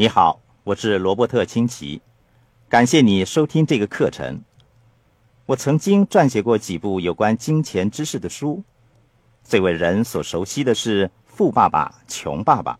[0.00, 2.00] 你好，我是罗伯特清奇，
[2.70, 4.40] 感谢你收听这个课程。
[5.44, 8.62] 我曾经撰写过几部有关金钱知识的书，
[9.44, 12.72] 最为人所熟悉的是《富爸爸穷爸爸》。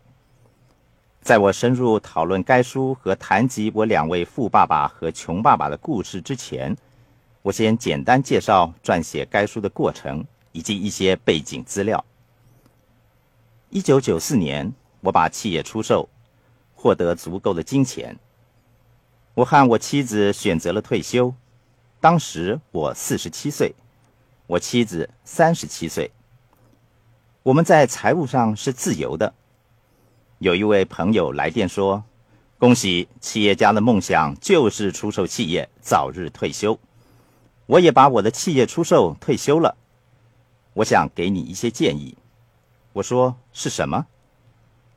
[1.21, 6.75] 在我深入讨论该书和谈及我两位富爸爸和穷爸爸的故事之前，
[7.43, 12.03] 我先简单介绍撰写该书的过程以及一些背景资料。
[13.69, 16.09] 一九九四年，我把企业出售，
[16.81, 18.17] 获得足够的金钱。
[19.35, 21.31] 我和我妻子选择了退休。
[21.99, 23.75] 当时我四十七岁，
[24.47, 26.09] 我妻子三十七岁。
[27.43, 29.31] 我们在财务上是自由的。
[30.39, 32.03] 有一位朋友来电说
[32.57, 36.79] ：“恭喜企业家的梦想就是出售企业，早日退休。”
[37.67, 39.77] 我也把我的企业出售，退休了。
[40.73, 42.17] 我想给你一些建议。
[42.93, 44.07] 我说是什么？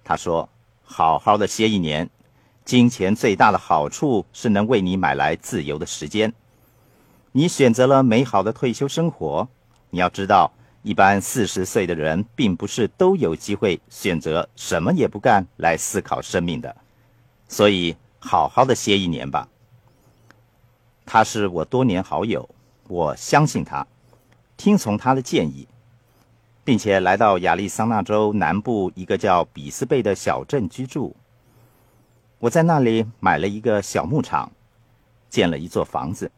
[0.03, 0.49] 他说
[0.85, 2.09] ：“好好的歇一年。
[2.65, 6.33] 金钱最大的好处是能为你买来自由的时间。
[7.33, 9.47] 你选择了美好的退休生活。
[9.91, 10.51] 你要知道，
[10.83, 16.75] 一般四十岁的人并不是都有机会选择什么也不干来思考生命的。
[17.49, 19.49] 所以，好好的歇一年吧。”
[21.05, 22.49] 他是我多年好友，
[22.89, 23.87] 我相信他，
[24.57, 25.69] 听从他的建议。
[26.65, 31.15] 并且来到亚利桑那州南部一个叫比斯贝的小镇居住。
[32.39, 34.51] 我在那里买了一个小牧场，
[35.29, 36.31] 建了一座房子，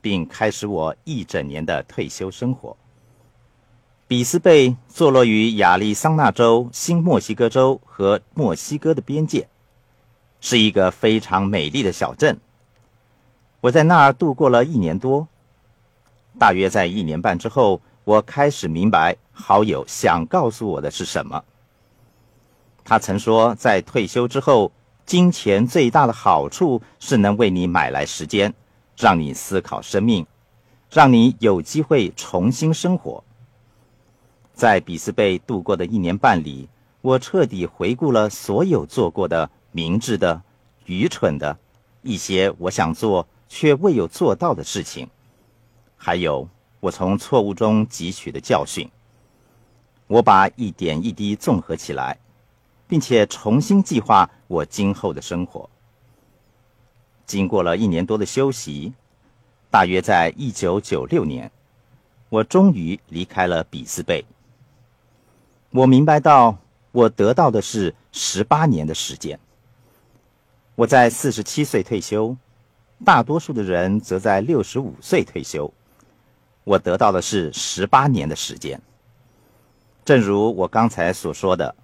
[0.00, 2.76] 并开始我一整年的退休生活。
[4.08, 9.48] 比斯贝坐落于亚利桑那州、新墨西哥州和墨西哥的边界，
[10.40, 12.40] 是一个非常美丽的小镇。
[13.60, 15.28] 我在那儿度过了一年多。
[16.38, 17.80] 大约在一年半之后。
[18.04, 21.44] 我开始明白好友想告诉我的是什么。
[22.82, 24.72] 他曾说，在退休之后，
[25.06, 28.52] 金钱最大的好处是能为你买来时间，
[28.96, 30.26] 让你思考生命，
[30.90, 33.22] 让你有机会重新生活。
[34.52, 36.68] 在比斯贝度过的一年半里，
[37.00, 40.42] 我彻底回顾了所有做过的明智的、
[40.86, 41.58] 愚蠢的，
[42.02, 45.08] 一些我想做却未有做到的事情，
[45.96, 46.48] 还有。
[46.80, 48.90] 我从错误中汲取的教训，
[50.06, 52.18] 我把一点一滴综合起来，
[52.88, 55.68] 并且重新计划我今后的生活。
[57.26, 58.92] 经过了一年多的休息，
[59.70, 61.50] 大约在一九九六年，
[62.28, 64.24] 我终于离开了比斯贝。
[65.70, 66.56] 我明白到，
[66.92, 69.38] 我得到的是十八年的时间。
[70.74, 72.34] 我在四十七岁退休，
[73.04, 75.72] 大多数的人则在六十五岁退休。
[76.70, 78.80] 我得到的是十八年的时间。
[80.04, 81.74] 正如我刚才所说的，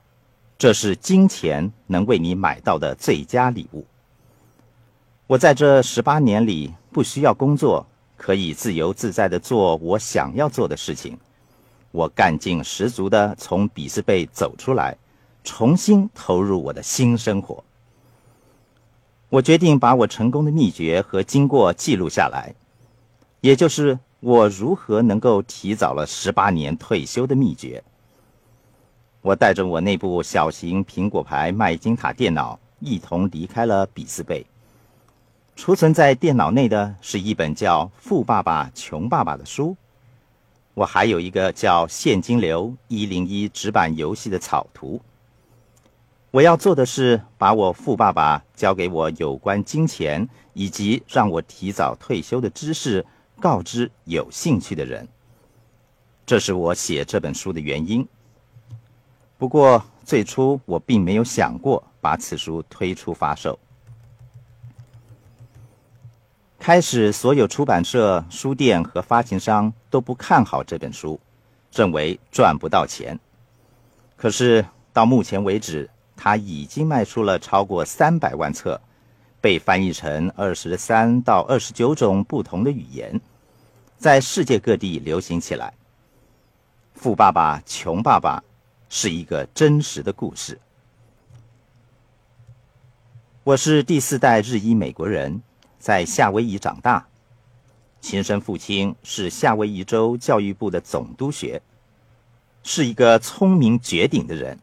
[0.57, 3.85] 这是金钱能为你买到的最佳礼物。
[5.27, 7.85] 我在这十八年里不需要工作，
[8.17, 11.19] 可以自由自在的做我想要做的事情。
[11.91, 14.97] 我干劲十足的从比斯贝走出来，
[15.43, 17.65] 重新投入我的新生活。
[19.31, 22.55] 我决定把我成功的秘诀和经过记录下来，
[23.41, 23.99] 也就是。
[24.21, 27.83] 我如何能够提早了十八年退休的秘诀？
[29.21, 34.47] 我带着我那部小型苹果牌麦金塔电脑一同离开了比斯贝。
[35.55, 39.77] 储存在电脑内的是一本叫《富爸爸穷爸爸》的书。
[40.75, 45.01] 我还有一个叫《现金流一零一》纸板游戏的草图。
[46.31, 53.05] 我要做的是把我富爸爸教给我有关金钱以及让我提早退休的知识。
[53.39, 55.07] 告知有兴趣的人，
[56.25, 58.07] 这是我写这本书的原因。
[59.39, 63.59] 不过最初我并没有想过把此书推出发售。
[66.59, 71.21] 开始，所有出版社、书店和发行商都不看好这本书，
[71.73, 73.19] 认为赚不到钱。
[74.17, 78.81] 可是到目前为止，它已经卖出了超过三百万册。
[79.47, 83.21] 被翻译成二十三到二十九种不同的语言，
[83.97, 85.73] 在世界各地流行起来。
[86.97, 88.43] 富爸爸穷爸爸
[88.89, 90.59] 是一个真实的故事。
[93.45, 95.41] 我是第四代日裔美国人，
[95.79, 97.07] 在夏威夷长大，
[98.01, 101.63] 亲生父亲是夏威夷州教育部的总督学，
[102.65, 104.59] 是一个聪明绝顶的人，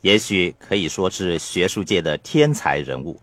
[0.00, 3.20] 也许可以说是学术界的天才人物。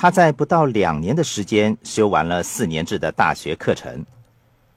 [0.00, 4.06] 他在不到两年的时间修完了四年制的大学课程，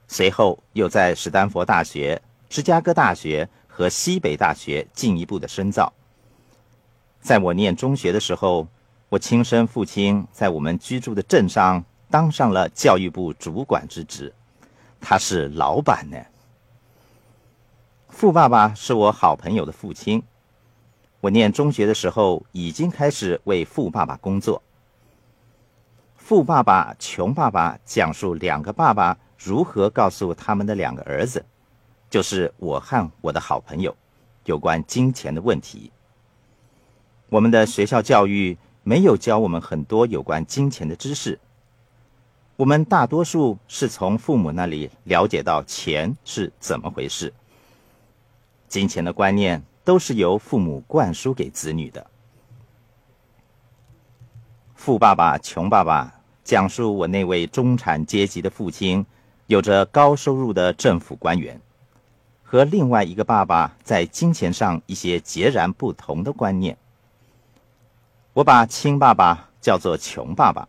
[0.08, 5.92] 随后又在史丹佛大学、芝加哥大学和西北大学进一步的深造。
[7.20, 8.66] 在我念中学的时候，
[9.08, 14.34] 我亲生父亲在我们居住的镇上当上了教育部主管之职，
[15.00, 16.18] 他是老板呢。
[18.08, 20.20] 富爸爸是我好朋友的父亲，
[21.20, 24.60] 我念中学的时候已经开始为富爸爸工作。
[26.32, 31.44] 富爸爸、穷爸爸讲述两个爸爸如何告诉他们的两个儿子，
[32.08, 33.94] 就是我和我的好朋友，
[34.46, 35.92] 有关金钱的问题。
[37.28, 41.38] 我们的学校教育没有教我们很多有关金钱的知识，
[42.56, 47.30] 我们大多数是从父母那里了解到钱是怎么回事。
[48.68, 52.06] 金钱的观念都是由父母灌输给子女的。
[54.74, 59.04] 富爸爸、穷爸爸讲述我那位中产阶级的父亲，
[59.46, 61.60] 有着高收入的政府官员，
[62.42, 66.76] 和另外一个爸爸在金钱上一些截然不同的观念。
[68.32, 70.66] 我把亲爸爸叫做穷爸爸，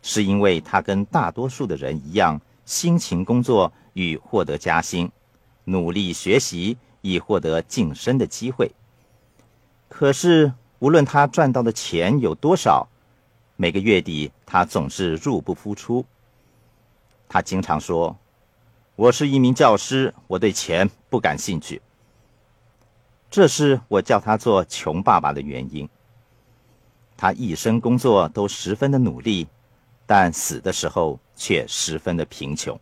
[0.00, 5.10] 是因为他跟大多数的人一样，辛勤工作与获得加薪，
[5.64, 8.70] 努力学习以获得晋升的机会。
[9.88, 12.88] 可是，无论他赚到的钱有多少，
[13.56, 16.04] 每个月底，他总是入不敷出。
[17.28, 18.16] 他经常说
[18.96, 21.80] ：“我是一名教师，我对钱不感兴趣。”
[23.30, 25.88] 这是我叫他做“穷爸爸”的原因。
[27.16, 29.46] 他一生工作都十分的努力，
[30.04, 32.78] 但死的时候却十分的贫穷。